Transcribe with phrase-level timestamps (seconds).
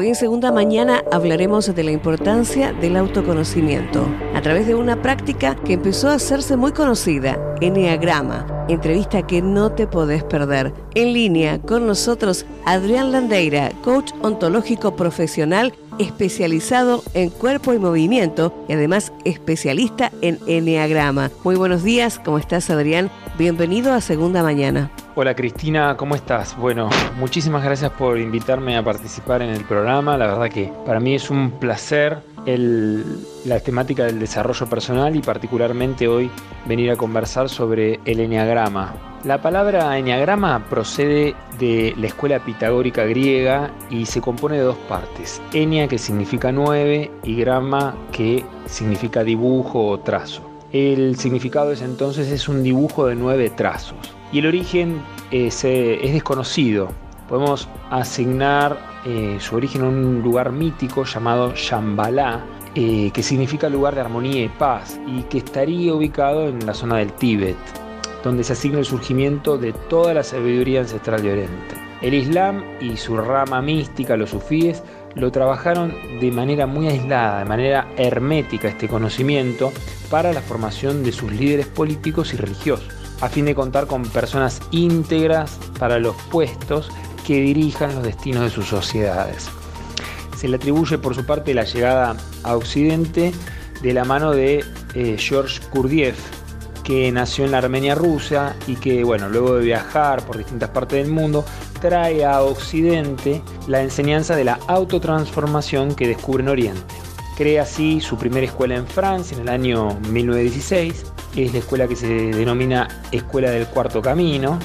[0.00, 5.56] Hoy en Segunda Mañana hablaremos de la importancia del autoconocimiento a través de una práctica
[5.56, 10.72] que empezó a hacerse muy conocida, Enneagrama, entrevista que no te podés perder.
[10.94, 18.72] En línea con nosotros, Adrián Landeira, coach ontológico profesional especializado en cuerpo y movimiento y
[18.72, 21.30] además especialista en Enneagrama.
[21.44, 23.10] Muy buenos días, ¿cómo estás Adrián?
[23.36, 24.90] Bienvenido a Segunda Mañana.
[25.16, 26.56] Hola Cristina, ¿cómo estás?
[26.56, 30.16] Bueno, muchísimas gracias por invitarme a participar en el programa.
[30.16, 36.06] La verdad que para mí es un placer la temática del desarrollo personal y particularmente
[36.06, 36.30] hoy
[36.64, 38.94] venir a conversar sobre el enneagrama.
[39.24, 45.42] La palabra enneagrama procede de la escuela pitagórica griega y se compone de dos partes.
[45.52, 50.48] Ennea que significa nueve y grama que significa dibujo o trazo.
[50.70, 55.00] El significado es entonces es un dibujo de nueve trazos y el origen
[55.30, 56.92] es, es desconocido.
[57.28, 63.94] Podemos asignar eh, su origen a un lugar mítico llamado Shambhala, eh, que significa lugar
[63.94, 67.56] de armonía y paz, y que estaría ubicado en la zona del Tíbet,
[68.22, 71.74] donde se asigna el surgimiento de toda la sabiduría ancestral de Oriente.
[72.02, 74.82] El Islam y su rama mística, los sufíes,
[75.14, 79.72] lo trabajaron de manera muy aislada, de manera hermética este conocimiento
[80.10, 84.60] para la formación de sus líderes políticos y religiosos, a fin de contar con personas
[84.70, 86.90] íntegras para los puestos
[87.26, 89.48] que dirijan los destinos de sus sociedades.
[90.36, 93.32] Se le atribuye por su parte la llegada a Occidente
[93.82, 96.14] de la mano de eh, George Kurdiev,
[96.82, 101.02] que nació en la Armenia rusa y que, bueno, luego de viajar por distintas partes
[101.02, 101.44] del mundo,
[101.80, 106.94] trae a Occidente la enseñanza de la autotransformación que descubre en Oriente.
[107.36, 111.04] Crea así su primera escuela en Francia en el año 1916,
[111.36, 114.58] es la escuela que se denomina Escuela del Cuarto Camino,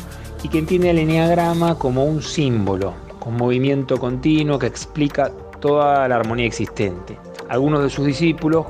[0.43, 6.17] y que entiende el eneagrama como un símbolo, con movimiento continuo que explica toda la
[6.17, 7.17] armonía existente.
[7.49, 8.67] Algunos de sus discípulos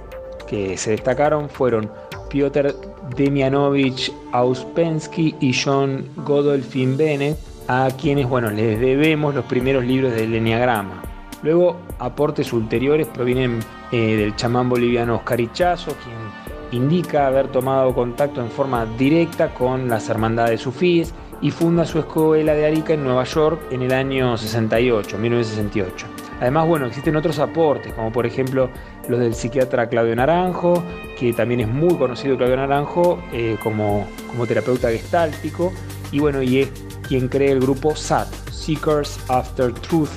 [0.47, 1.91] que se destacaron fueron
[2.29, 2.75] Piotr
[3.15, 7.37] Demianovich Auspensky y John Godolphin Bennett,
[7.67, 11.03] a quienes bueno, les debemos los primeros libros del eneagrama.
[11.43, 13.59] Luego, aportes ulteriores provienen
[13.91, 19.87] eh, del chamán boliviano Oscar Ichazo, quien indica haber tomado contacto en forma directa con
[19.87, 24.37] las hermandades sufíes y funda su escuela de Arica en Nueva York en el año
[24.37, 26.07] 68, 1968.
[26.39, 28.69] Además, bueno, existen otros aportes, como por ejemplo
[29.07, 30.83] los del psiquiatra Claudio Naranjo,
[31.17, 35.71] que también es muy conocido Claudio Naranjo eh, como, como terapeuta gestáltico,
[36.11, 36.71] y bueno, y es
[37.07, 40.09] quien cree el grupo SAT, Seekers After Truth,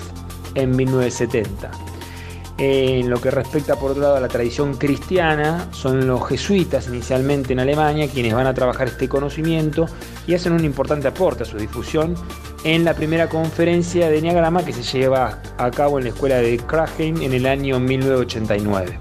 [0.54, 1.70] en 1970.
[2.60, 7.52] En lo que respecta por otro lado a la tradición cristiana, son los jesuitas inicialmente
[7.52, 9.86] en Alemania quienes van a trabajar este conocimiento
[10.26, 12.16] y hacen un importante aporte a su difusión
[12.64, 16.56] en la primera conferencia de Enneagrama que se lleva a cabo en la escuela de
[16.58, 18.98] Kragen en el año 1989.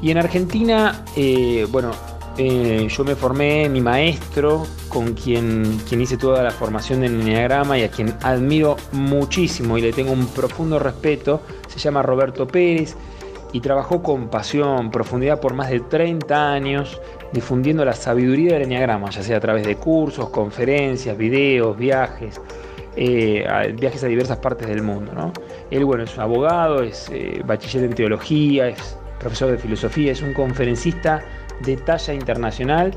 [0.00, 1.92] Y en Argentina, eh, bueno,
[2.38, 7.78] eh, yo me formé, mi maestro, con quien, quien hice toda la formación en Enneagrama
[7.78, 12.96] y a quien admiro muchísimo y le tengo un profundo respeto, se llama Roberto Pérez
[13.52, 17.00] y trabajó con pasión, profundidad por más de 30 años
[17.32, 22.40] difundiendo la sabiduría del Enneagrama, ya sea a través de cursos, conferencias, videos, viajes,
[22.96, 25.32] eh, viajes a diversas partes del mundo.
[25.70, 30.22] Él, bueno, es un abogado, es eh, bachiller en teología, es profesor de filosofía, es
[30.22, 31.22] un conferencista
[31.60, 32.92] de talla internacional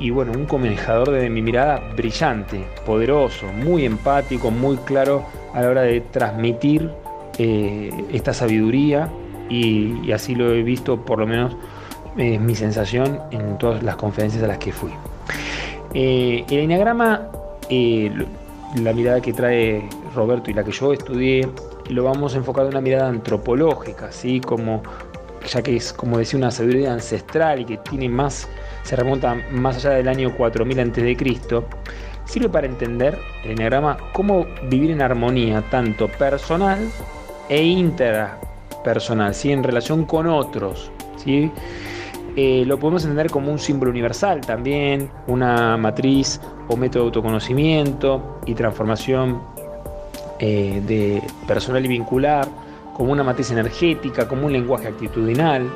[0.00, 5.24] y bueno, un comunicador de mi mirada brillante, poderoso, muy empático, muy claro
[5.54, 6.90] a la hora de transmitir
[7.38, 9.08] eh, esta sabiduría
[9.48, 11.56] y, así lo he visto, por lo menos
[12.16, 14.90] eh, mi sensación en todas las conferencias a las que fui.
[15.94, 17.28] Eh, el enneagrama,
[17.70, 21.48] la mirada que trae Roberto y la que yo estudié,
[21.88, 24.82] lo vamos a enfocar de una mirada antropológica, así como
[25.48, 28.48] ya que es como decía una sabiduría ancestral y que tiene más,
[28.82, 31.16] se remonta más allá del año 4000 a.C.,
[32.24, 36.78] sirve para entender el enneagrama cómo vivir en armonía tanto personal
[37.48, 39.50] e interpersonal, ¿sí?
[39.50, 40.90] en relación con otros.
[41.16, 41.50] ¿sí?
[42.36, 48.40] Eh, lo podemos entender como un símbolo universal también, una matriz o método de autoconocimiento
[48.46, 49.40] y transformación
[50.38, 52.46] eh, de personal y vincular,
[52.98, 55.70] como una matriz energética, como un lenguaje actitudinal,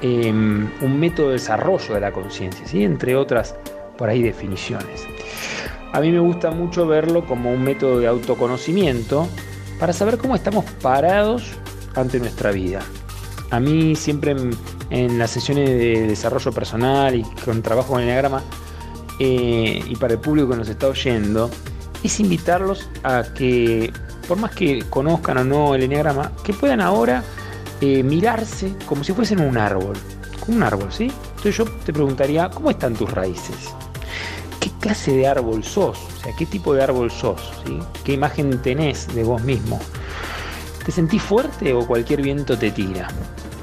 [0.00, 2.82] em, un método de desarrollo de la conciencia, ¿sí?
[2.82, 3.54] entre otras
[3.98, 5.06] por ahí definiciones.
[5.92, 9.28] A mí me gusta mucho verlo como un método de autoconocimiento
[9.78, 11.52] para saber cómo estamos parados
[11.94, 12.80] ante nuestra vida.
[13.50, 14.34] A mí siempre
[14.88, 18.42] en, las sesiones de desarrollo personal y con trabajo el Enneagrama
[19.18, 21.50] eh, y para el público que nos está oyendo,
[22.02, 23.92] es invitarlos a que
[24.26, 27.22] por más que conozcan o no el enneagrama, que puedan ahora
[27.80, 29.96] eh, mirarse como si fuesen un árbol,
[30.46, 31.10] un árbol, ¿sí?
[31.36, 33.56] Entonces yo te preguntaría, ¿cómo están tus raíces?
[34.60, 35.98] ¿Qué clase de árbol sos?
[35.98, 37.52] O sea, ¿qué tipo de árbol sos?
[38.04, 39.80] ¿Qué imagen tenés de vos mismo?
[40.84, 43.08] ¿Te sentís fuerte o cualquier viento te tira?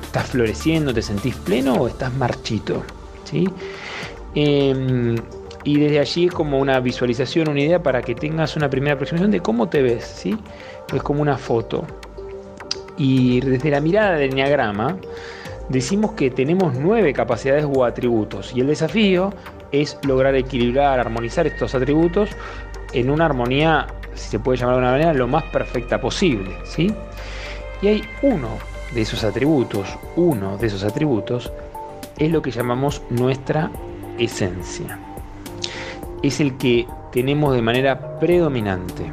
[0.03, 2.83] ¿Estás floreciendo, te sentís pleno o estás marchito?
[3.23, 3.47] ¿Sí?
[4.35, 5.15] Em,
[5.63, 9.31] y desde allí es como una visualización, una idea para que tengas una primera aproximación
[9.31, 10.37] de cómo te ves, ¿sí?
[10.93, 11.85] Es como una foto.
[12.97, 14.97] Y desde la mirada del enneagrama
[15.69, 19.33] decimos que tenemos nueve capacidades o atributos y el desafío
[19.71, 22.29] es lograr equilibrar, armonizar estos atributos
[22.93, 26.91] en una armonía, si se puede llamar de una manera, lo más perfecta posible, ¿sí?
[27.81, 28.49] Y hay uno
[28.93, 31.51] de esos atributos, uno de esos atributos
[32.17, 33.69] es lo que llamamos nuestra
[34.17, 34.99] esencia.
[36.21, 39.11] Es el que tenemos de manera predominante.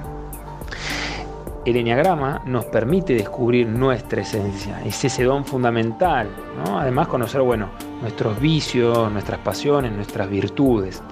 [1.64, 6.28] El enneagrama nos permite descubrir nuestra esencia, es ese don fundamental,
[6.64, 7.70] Además conocer, bueno,
[8.00, 11.02] nuestros vicios, nuestras pasiones, nuestras virtudes.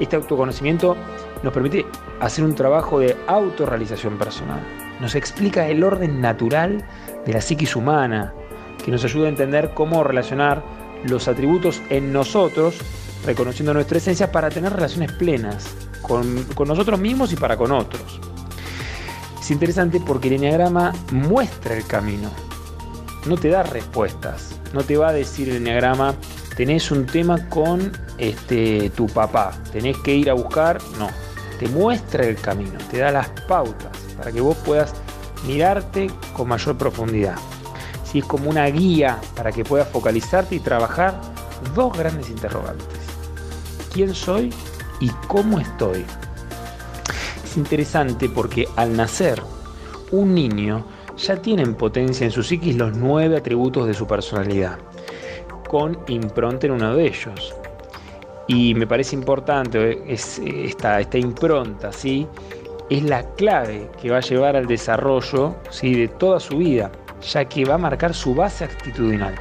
[0.00, 0.96] Este autoconocimiento
[1.42, 1.84] nos permite
[2.20, 4.60] hacer un trabajo de autorrealización personal.
[5.00, 6.84] Nos explica el orden natural
[7.26, 8.32] de la psiquis humana,
[8.82, 10.62] que nos ayuda a entender cómo relacionar
[11.04, 12.80] los atributos en nosotros,
[13.24, 15.66] reconociendo nuestra esencia para tener relaciones plenas
[16.02, 18.20] con, nosotros mismos y para con otros.
[19.40, 22.30] Es interesante porque el enneagrama muestra el camino,
[23.26, 26.14] no te da respuestas, no te va a decir el enneagrama,
[26.56, 31.08] tenés un tema con este, tu papá, tenés que ir a buscar, no,
[31.58, 34.94] te muestra el camino, te da las pautas para que vos puedas
[35.46, 37.36] mirarte con mayor profundidad.
[38.04, 41.14] Si es como una guía para que puedas focalizarte y trabajar
[41.74, 42.97] dos grandes interrogantes.
[43.98, 44.50] ¿Quién soy
[45.00, 46.04] y cómo estoy?
[47.42, 49.42] Es interesante porque al nacer
[50.12, 50.86] un niño
[51.16, 54.78] ya tiene en potencia en su psiquis los nueve atributos de su personalidad,
[55.68, 57.52] con impronta en uno de ellos.
[58.46, 62.24] Y me parece importante es esta, esta impronta, ¿sí?
[62.90, 65.96] es la clave que va a llevar al desarrollo ¿sí?
[65.96, 66.92] de toda su vida,
[67.22, 69.34] ya que va a marcar su base actitudinal.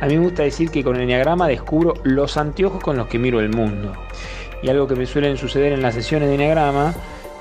[0.00, 3.18] A mí me gusta decir que con el enneagrama descubro los anteojos con los que
[3.18, 3.92] miro el mundo.
[4.62, 6.94] Y algo que me suelen suceder en las sesiones de enneagrama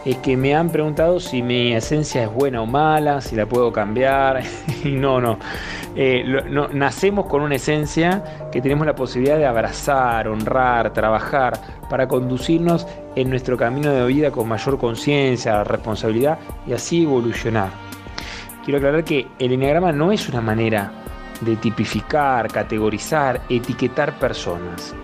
[0.06, 3.72] es que me han preguntado si mi esencia es buena o mala, si la puedo
[3.72, 4.44] cambiar.
[4.84, 5.38] y no, no.
[5.96, 6.68] Eh, no.
[6.70, 11.60] Nacemos con una esencia que tenemos la posibilidad de abrazar, honrar, trabajar
[11.90, 12.86] para conducirnos
[13.16, 17.70] en nuestro camino de vida con mayor conciencia, responsabilidad y así evolucionar.
[18.64, 20.92] Quiero aclarar que el enneagrama no es una manera
[21.42, 24.96] de tipificar, categorizar, etiquetar personas.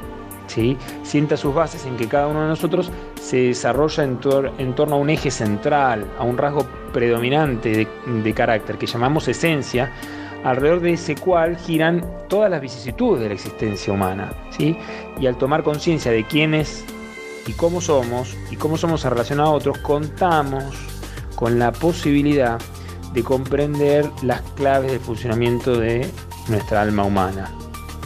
[0.48, 0.78] ¿sí?
[1.04, 2.90] Sienta sus bases en que cada uno de nosotros
[3.22, 8.86] se desarrolla en, torno a un eje central, a un rasgo predominante de, carácter que
[8.86, 9.92] llamamos esencia,
[10.44, 14.32] alrededor de ese cual giran todas las vicisitudes de la existencia humana.
[14.52, 14.78] ¿sí?
[15.20, 16.86] Y al tomar conciencia de quiénes
[17.46, 20.64] y cómo somos y cómo somos en relación a otros, contamos
[21.36, 22.60] con la posibilidad
[23.14, 26.10] de comprender las claves del funcionamiento de
[26.48, 27.52] nuestra alma humana.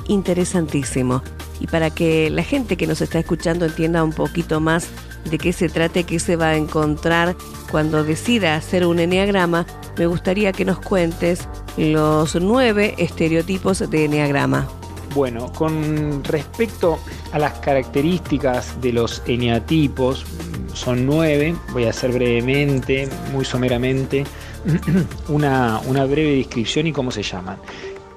[0.07, 1.21] Interesantísimo.
[1.59, 4.87] Y para que la gente que nos está escuchando entienda un poquito más
[5.29, 7.35] de qué se trata qué se va a encontrar
[7.71, 9.65] cuando decida hacer un enneagrama,
[9.97, 14.67] me gustaría que nos cuentes los nueve estereotipos de enneagrama.
[15.15, 16.99] Bueno, con respecto
[17.31, 20.25] a las características de los eneatipos,
[20.73, 24.23] son nueve, voy a hacer brevemente, muy someramente,
[25.29, 27.57] una, breve descripción y cómo se llaman.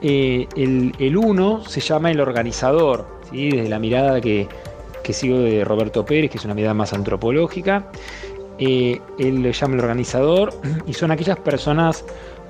[0.02, 4.48] Eh, el, uno se llama el organizador, desde la mirada que,
[5.10, 7.90] sigo de Roberto Pérez, que es una mirada más antropológica.
[8.58, 10.54] Eh, él le llama el organizador
[10.86, 12.04] y son aquellas personas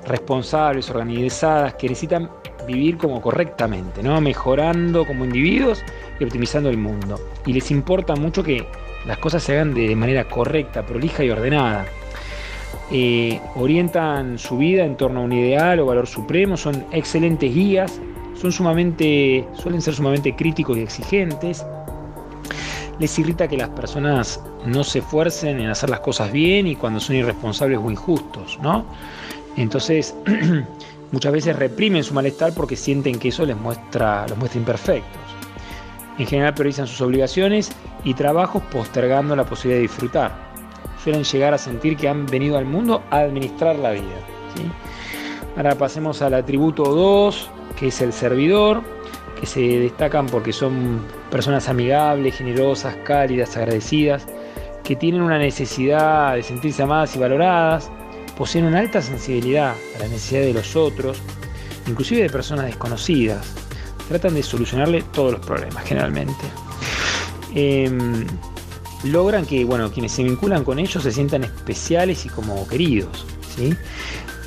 [0.05, 2.29] responsables, organizadas, que necesitan
[2.65, 4.19] vivir como correctamente, ¿no?
[4.19, 5.81] mejorando como individuos
[6.19, 7.19] y optimizando el mundo.
[7.45, 8.67] Y les importa mucho que
[9.05, 11.85] las cosas se hagan de manera correcta, prolija y ordenada.
[12.89, 17.99] Eh, orientan su vida en torno a un ideal o valor supremo, son excelentes guías,
[18.39, 21.65] son sumamente, suelen ser sumamente críticos y exigentes,
[22.99, 26.99] les irrita que las personas no se esfuercen en hacer las cosas bien y cuando
[26.99, 28.85] son irresponsables o injustos, ¿no?
[29.57, 30.15] Entonces,
[31.11, 35.21] muchas veces reprimen su malestar porque sienten que eso les muestra, los muestra imperfectos.
[36.17, 37.71] En general priorizan sus obligaciones
[38.03, 40.46] y trabajos postergando la posibilidad de disfrutar.
[41.03, 44.03] Suelen llegar a sentir que han venido al mundo a administrar la vida.
[45.55, 48.83] Ahora pasemos al atributo 2, que es el servidor
[49.39, 54.25] que se destacan porque son personas amigables, generosas, cálidas, agradecidas,
[54.83, 57.91] que tienen una necesidad de sentirse amadas y valoradas,
[58.37, 61.21] poseen una alta sensibilidad a la necesidad de los otros,
[61.87, 63.53] inclusive de personas desconocidas.
[64.07, 66.45] Tratan de solucionarle todos los problemas generalmente.
[67.53, 68.25] Em,
[69.03, 73.25] logran que bueno, quienes se vinculan con ellos se sientan especiales y como queridos.
[73.55, 73.73] ¿sí?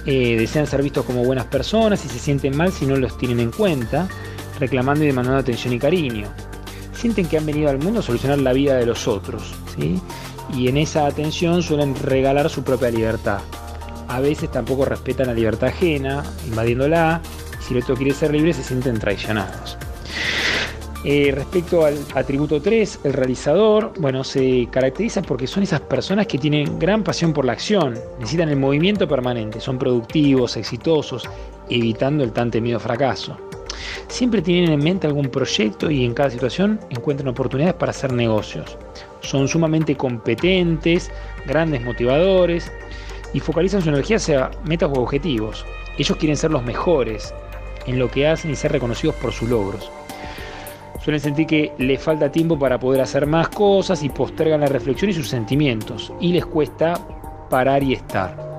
[0.06, 3.40] Eh, desean ser vistos como buenas personas y se sienten mal si no los tienen
[3.40, 4.08] en cuenta,
[4.58, 6.28] reclamando y demandando atención y cariño.
[6.94, 9.54] Sienten que han venido al mundo a solucionar la vida de los otros.
[9.76, 10.00] ¿sí?
[10.54, 13.40] Y en esa atención suelen regalar su propia libertad.
[14.08, 17.20] A veces tampoco respetan la libertad ajena, invadiéndola.
[17.60, 19.78] Y si el otro quiere ser libre, se sienten traicionados.
[21.02, 26.36] Eh, respecto al atributo 3, el realizador, bueno, se caracteriza porque son esas personas que
[26.36, 31.26] tienen gran pasión por la acción, necesitan el movimiento permanente, son productivos, exitosos,
[31.70, 33.38] evitando el tan temido fracaso.
[34.08, 38.76] Siempre tienen en mente algún proyecto y en cada situación encuentran oportunidades para hacer negocios.
[39.22, 41.10] Son sumamente competentes,
[41.46, 42.70] grandes motivadores
[43.32, 45.64] y focalizan su energía hacia metas o objetivos.
[45.96, 47.32] Ellos quieren ser los mejores
[47.86, 49.90] en lo que hacen y ser reconocidos por sus logros.
[51.02, 55.10] Suelen sentir que les falta tiempo para poder hacer más cosas y postergan la reflexión
[55.10, 56.12] y sus sentimientos.
[56.20, 57.00] Y les cuesta
[57.48, 58.50] parar y estar.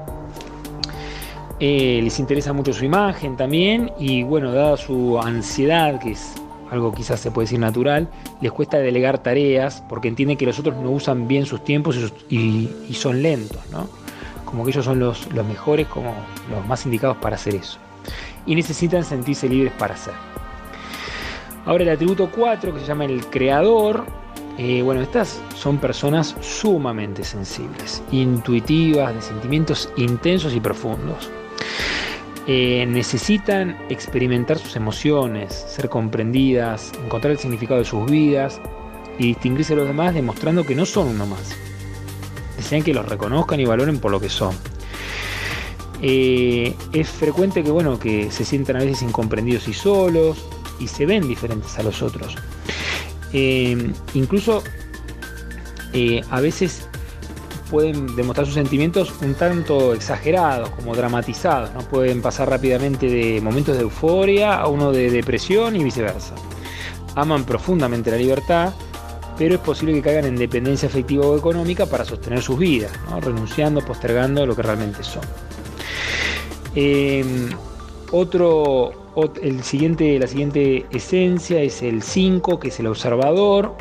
[1.60, 6.34] Eh, les interesa mucho su imagen también y bueno, dada su ansiedad, que es
[6.72, 8.08] algo quizás se puede decir natural,
[8.40, 11.98] les cuesta delegar tareas porque entienden que los otros no usan bien sus tiempos
[12.30, 13.88] y, son lentos, ¿no?
[14.46, 16.16] Como que ellos son los, los mejores, como
[16.50, 17.78] los más indicados para hacer eso.
[18.48, 20.14] Y necesitan sentirse libres para hacer.
[21.65, 24.06] Ahora el atributo 4, que se llama el creador,
[24.58, 31.30] eh, bueno, estas son personas sumamente sensibles, intuitivas, de sentimientos intensos y profundos.
[32.48, 38.60] Eh, necesitan experimentar sus emociones, ser comprendidas, encontrar el significado de sus vidas
[39.20, 41.56] y distinguirse de los demás demostrando que no son uno más.
[42.58, 44.56] Desean que los reconozcan y valoren por lo que son.
[46.01, 50.44] Eh, es frecuente que, bueno, que se sientan a veces incomprendidos y solos,
[50.82, 52.36] y se ven diferentes a los otros.
[53.34, 54.64] Eh, incluso
[55.94, 56.88] eh, a veces
[57.70, 61.80] pueden demostrar sus sentimientos un tanto exagerados, como dramatizados, ¿no?
[61.80, 66.36] pueden pasar rápidamente de momentos de euforia a uno de depresión y viceversa.
[67.16, 68.74] Aman profundamente la libertad,
[69.38, 73.82] pero es posible que caigan en dependencia afectiva o económica para sostener sus vidas, renunciando,
[73.82, 75.24] postergando lo que realmente son.
[76.76, 77.50] Eh,
[78.12, 78.91] otro,
[79.41, 83.75] el siguiente, la siguiente esencia es el 5, que es el observador,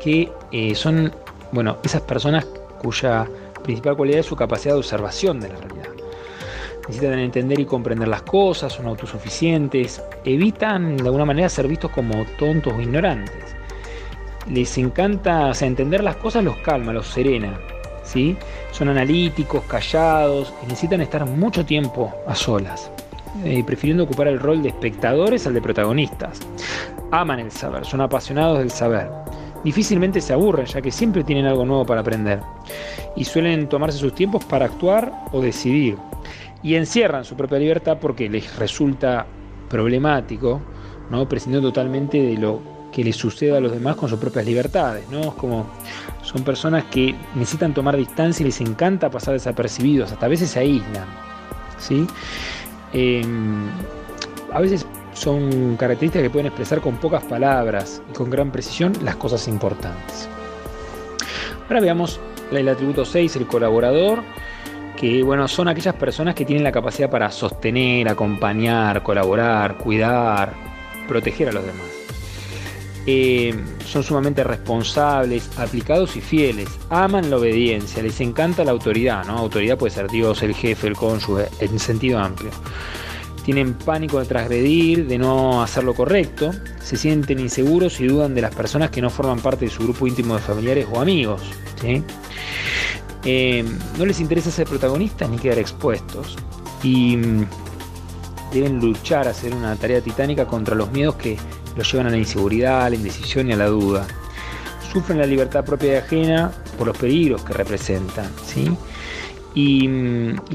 [0.00, 1.12] que eh, son
[1.52, 2.46] bueno, esas personas
[2.80, 3.26] cuya
[3.62, 5.88] principal cualidad es su capacidad de observación de la realidad.
[6.88, 12.24] Necesitan entender y comprender las cosas, son autosuficientes, evitan de alguna manera ser vistos como
[12.38, 13.54] tontos o ignorantes.
[14.50, 17.60] Les encanta, entender las cosas los calma, los serena.
[18.02, 18.36] ¿sí?
[18.72, 22.90] Son analíticos, callados y necesitan estar mucho tiempo a solas.
[23.44, 26.40] Eh, prefiriendo ocupar el rol de espectadores al de protagonistas.
[27.12, 29.08] Aman el saber, son apasionados del saber.
[29.62, 32.40] Difícilmente se aburren, ya que siempre tienen algo nuevo para aprender.
[33.14, 35.96] Y suelen tomarse sus tiempos para actuar o decidir.
[36.62, 39.26] Y encierran su propia libertad porque les resulta
[39.68, 40.60] problemático,
[41.10, 41.28] ¿no?
[41.28, 42.60] prescindiendo totalmente de lo
[42.90, 45.08] que les suceda a los demás con sus propias libertades.
[45.10, 45.20] ¿no?
[45.20, 45.66] Es como
[46.22, 50.58] son personas que necesitan tomar distancia y les encanta pasar desapercibidos, hasta a veces se
[50.58, 51.06] aíslan.
[51.78, 52.06] ¿sí?
[52.92, 53.68] Em,
[54.52, 59.16] a veces son características que pueden expresar con pocas palabras y con gran precisión las
[59.16, 60.28] cosas importantes.
[61.68, 62.20] Ahora veamos
[62.50, 64.22] el atributo 6, el colaborador,
[64.96, 70.52] que bueno, son aquellas personas que tienen la capacidad para sostener, acompañar, colaborar, cuidar,
[71.06, 71.99] proteger a los demás.
[73.06, 76.68] Em, son sumamente responsables, aplicados y fieles.
[76.90, 79.38] Aman la obediencia, les encanta la autoridad, ¿no?
[79.38, 82.50] Autoridad puede ser Dios, el jefe, el cónyuge, en sentido amplio.
[83.44, 86.52] Tienen pánico de transgredir, de no hacer lo correcto,
[86.82, 90.06] se sienten inseguros y dudan de las personas que no forman parte de su grupo
[90.06, 91.40] íntimo de familiares o amigos.
[93.24, 93.66] Em,
[93.98, 96.36] no les interesa ser protagonistas ni quedar expuestos.
[96.82, 97.46] Y mm,
[98.52, 101.38] deben luchar hacer una tarea titánica contra los miedos que
[101.76, 104.06] los llevan a la inseguridad, a la indecisión y a la duda.
[104.92, 108.70] Sufren la libertad propia y ajena por los peligros que representan, ¿sí?
[109.54, 109.86] Y,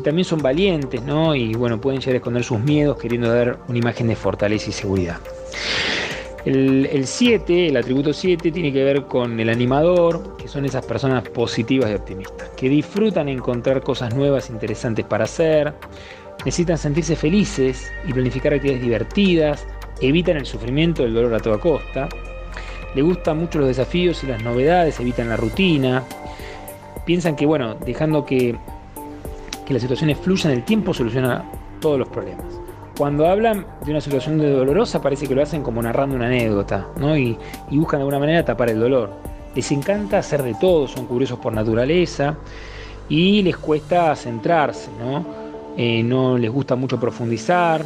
[0.03, 1.36] también son valientes, ¿no?
[1.36, 4.74] Y bueno, pueden llegar a esconder sus miedos queriendo dar una imagen de fortaleza y
[4.74, 5.19] seguridad.
[6.45, 11.27] El 7, el, atributo 7, tiene que ver con el animador, que son esas personas
[11.27, 15.74] positivas y optimistas, que disfrutan encontrar cosas nuevas, interesantes para hacer,
[16.45, 19.67] necesitan sentirse felices y planificar actividades divertidas,
[20.02, 22.10] evitan el sufrimiento, el dolor a toda costa,
[22.94, 26.04] le gustan mucho los desafíos y las novedades, evitan la rutina,
[27.06, 28.56] piensan que, bueno, dejando que
[29.66, 31.44] que las situaciones fluyan, el tiempo soluciona
[31.82, 32.46] todos los problemas.
[32.98, 37.18] Cuando hablan de una situación dolorosa parece que lo hacen como narrando una anécdota, ¿no?
[37.18, 37.38] Y,
[37.70, 39.12] y buscan de alguna manera tapar el dolor.
[39.54, 42.38] Les encanta hacer de todo, son curiosos por naturaleza
[43.10, 45.25] y les cuesta centrarse, ¿no?
[45.75, 47.86] Eh, no les gusta mucho profundizar,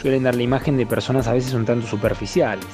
[0.00, 2.64] suelen dar la imagen de personas a veces un tanto superficiales.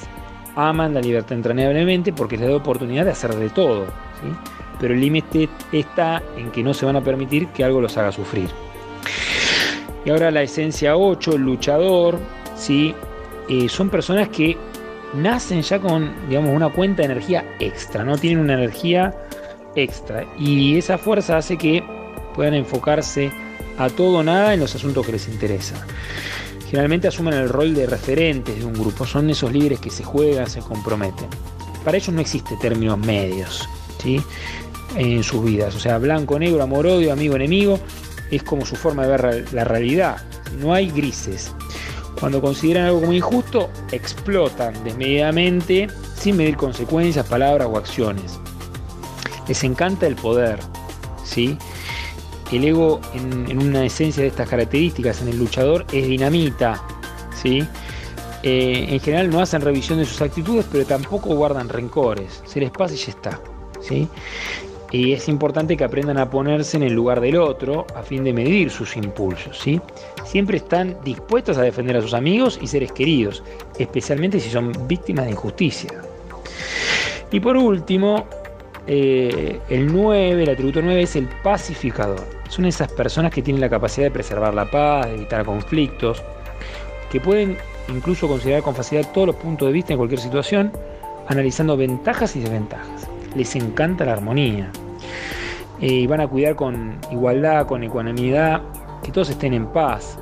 [0.55, 3.85] Aman la libertad entrañablemente porque les da oportunidad de hacer de todo,
[4.79, 8.13] pero el límite está en que no se van a permitir que algo los haga
[8.13, 8.49] sufrir.
[10.05, 12.17] Y ahora la esencia 8, el luchador,
[12.55, 12.95] ¿sí?
[13.49, 14.57] Eh, son personas que
[15.13, 19.13] nacen ya con digamos, una cuenta de energía extra, no tienen una energía
[19.75, 20.25] extra.
[20.39, 21.83] Y esa fuerza hace que
[22.33, 23.31] puedan enfocarse
[23.77, 25.79] a todo o nada en los asuntos que les interesan.
[26.69, 30.49] Generalmente asumen el rol de referentes de un grupo, son esos líderes que se juegan,
[30.49, 31.27] se comprometen.
[31.85, 33.67] Para ellos no existe términos medios
[34.01, 34.21] ¿sí?
[34.97, 37.79] en sus vidas, o sea, blanco, negro, amor, odio, amigo, enemigo,
[38.31, 40.17] es como su forma de ver la realidad.
[40.59, 41.53] No hay grises.
[42.19, 48.39] Cuando consideran algo como injusto, explotan desmedidamente sin medir consecuencias, palabras o acciones.
[49.47, 50.59] Les encanta el poder,
[51.23, 51.57] ¿sí?
[52.51, 56.81] El ego, en, una esencia de estas características en el luchador, es dinamita,
[57.35, 57.67] ¿sí?
[58.43, 62.41] Eh, en general no hacen revisión de sus actitudes, pero tampoco guardan rencores.
[62.45, 63.39] Se les pasa y ya está,
[63.81, 64.07] ¿sí?
[64.91, 68.31] Y es importante que aprendan a ponerse en el lugar del otro a fin de
[68.31, 69.81] medir sus impulsos, ¿sí?
[70.23, 73.43] Siempre están dispuestos a defender a sus amigos y seres queridos,
[73.77, 75.91] especialmente si son víctimas de injusticia.
[77.31, 78.25] Y por último,
[78.87, 82.23] eh, el 9, el atributo 9 es el pacificador.
[82.47, 86.23] Son esas personas que tienen la capacidad de preservar la paz, de evitar conflictos,
[87.11, 87.57] que pueden
[87.89, 90.71] incluso considerar con facilidad todos los puntos de vista en cualquier situación,
[91.27, 93.09] analizando ventajas y desventajas.
[93.35, 94.71] Les encanta la armonía.
[95.81, 98.61] Eh, y van a cuidar con igualdad, con ecuanimidad,
[99.03, 100.17] que todos estén en paz.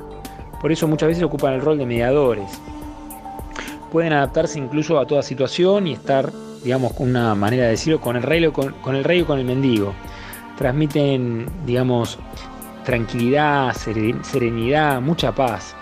[0.60, 2.60] Por eso muchas veces ocupan el rol de mediadores.
[3.92, 6.32] Pueden adaptarse incluso a toda situación y estar
[6.66, 9.94] digamos, una manera de decirlo, con el rey, o con el mendigo.
[10.58, 12.18] Transmiten, digamos,
[12.84, 15.76] tranquilidad, serenidad, mucha paz.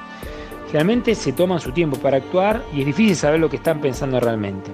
[0.66, 4.20] Generalmente se toman su tiempo para actuar y es difícil saber lo que están pensando
[4.20, 4.72] realmente.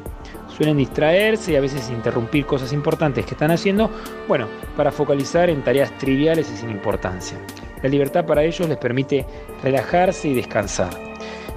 [0.56, 3.88] Suelen distraerse y a veces interrumpir cosas importantes que están haciendo,
[4.26, 7.38] bueno, para focalizar en tareas triviales y sin importancia.
[7.84, 9.24] La libertad para ellos les permite
[9.62, 10.90] relajarse y descansar.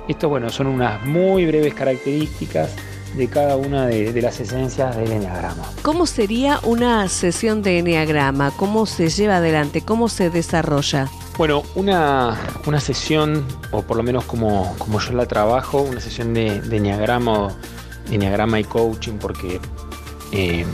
[0.07, 2.75] Estos, bueno, son unas muy breves características
[3.15, 5.63] de cada una de, las esencias del Enneagrama.
[5.82, 8.52] ¿Cómo sería una sesión de Enneagrama?
[8.58, 9.82] ¿Cómo se lleva adelante?
[9.82, 11.10] ¿Cómo se desarrolla?
[11.38, 12.38] Bueno, una,
[12.80, 17.49] sesión, o por lo menos como, como yo la trabajo, una sesión de, de Enneagrama,
[18.12, 19.60] Enneagrama y coaching, porque
[20.32, 20.65] eh,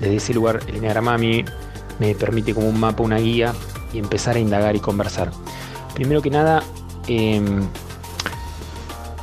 [0.00, 1.44] desde ese lugar el Enneagrama a mí
[1.98, 3.52] me permite como un mapa, una guía
[3.92, 5.30] y empezar a indagar y conversar.
[5.94, 6.62] Primero que nada,
[7.06, 7.66] em,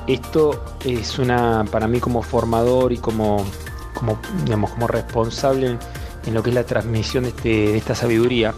[0.08, 3.46] esto es una, para mí como formador y como,
[3.94, 5.78] como, digamos, como responsable
[6.26, 8.54] en, lo que es la transmisión de, este, esta sabiduría,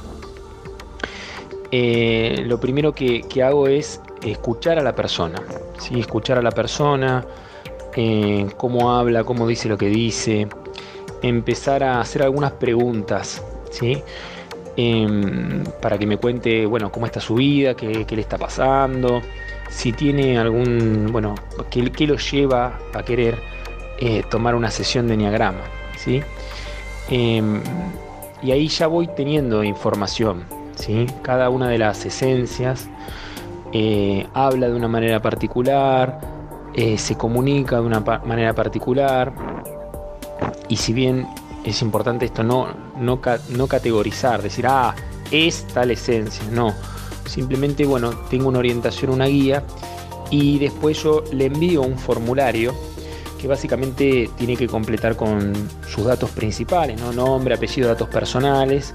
[1.71, 5.41] eh, lo primero que, hago es escuchar a la persona,
[5.79, 5.99] ¿sí?
[5.99, 7.25] escuchar a la persona,
[7.95, 10.47] eh, cómo habla, cómo dice lo que dice,
[11.21, 14.03] empezar a hacer algunas preguntas, ¿sí?
[14.77, 19.21] Em, para que me cuente, bueno, cómo está su vida, qué, qué le está pasando,
[19.71, 21.35] si tiene algún, bueno,
[21.69, 23.39] qué, lo lleva a querer
[23.97, 25.61] eh, tomar una sesión de Enneagrama,
[25.97, 26.21] ¿sí?
[27.09, 27.61] Em,
[28.43, 30.43] y ahí ya voy teniendo información,
[30.75, 31.07] ¿sí?
[31.21, 32.89] Cada una de las esencias
[33.71, 36.19] eh, habla de una manera particular,
[36.73, 39.33] eh, se comunica de una manera particular,
[40.67, 41.27] y si bien
[41.63, 44.93] es importante esto, no, no, no categorizar, decir, ah,
[45.31, 46.73] es tal esencia, no
[47.25, 49.63] Simplemente, bueno, tengo una orientación, una guía
[50.29, 52.73] y después yo le envío un formulario
[53.39, 55.53] que básicamente tiene que completar con
[55.87, 57.11] sus datos principales, ¿no?
[57.11, 58.93] nombre, apellido, datos personales.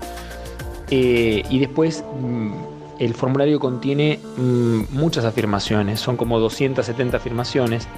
[0.88, 2.52] Eh, y después mm,
[3.00, 7.88] el formulario contiene mm, muchas afirmaciones, son como 270 afirmaciones.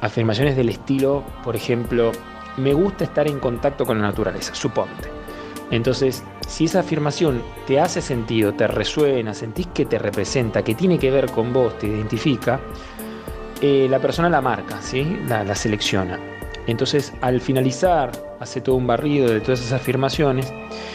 [0.00, 2.12] Afirmaciones del estilo, por ejemplo,
[2.56, 5.19] me gusta estar en contacto con la naturaleza, suponte.
[5.70, 10.98] Entonces, si esa afirmación te hace sentido, te resuena, sentís que te representa, que tiene
[10.98, 12.60] que ver con vos, te identifica,
[13.62, 15.18] eh, la persona la marca, ¿sí?
[15.28, 16.18] La, selecciona.
[16.66, 20.52] Entonces, al finalizar, hace todo un barrido de todas esas afirmaciones.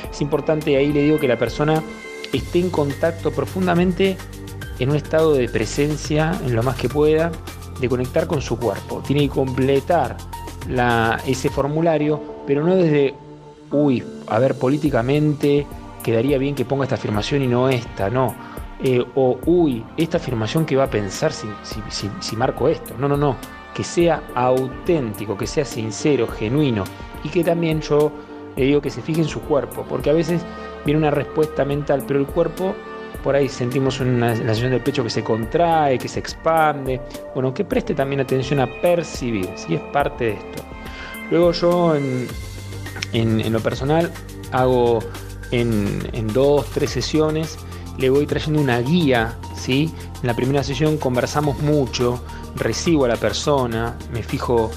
[0.09, 1.81] Es importante, ahí le digo que la persona
[2.33, 4.17] esté en contacto profundamente
[4.79, 7.31] en un estado de presencia, en lo más que pueda,
[7.79, 9.01] de conectar con su cuerpo.
[9.05, 10.17] Tiene que completar
[11.27, 13.13] ese formulario, pero no desde
[13.71, 15.65] uy, a ver, políticamente,
[16.03, 18.35] quedaría bien que ponga esta afirmación y no esta, no.
[18.83, 21.47] Eh, o, uy, esta afirmación que va a pensar si,
[22.19, 22.95] si marco esto.
[22.97, 23.35] No, no, no.
[23.73, 26.83] Que sea auténtico, que sea sincero, genuino.
[27.23, 28.11] Y que también yo
[28.55, 30.41] le digo que se fije en su cuerpo, porque a veces
[30.85, 32.75] viene una respuesta mental, pero el cuerpo
[33.23, 37.01] por ahí sentimos una sensación del pecho que se contrae, que se expande.
[37.33, 40.63] Bueno, que preste también atención a percibir, si es parte de esto.
[41.31, 42.27] Luego yo en,
[43.51, 44.11] lo personal
[44.51, 44.99] hago
[45.51, 47.57] en, dos, tres sesiones,
[47.97, 49.93] le voy trayendo una guía, ¿sí?
[50.21, 52.21] En la primera sesión conversamos mucho,
[52.55, 54.71] recibo a la persona, me fijo